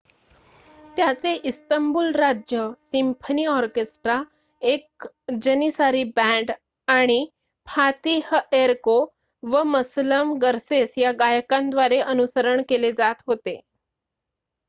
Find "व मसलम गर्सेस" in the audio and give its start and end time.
9.43-10.97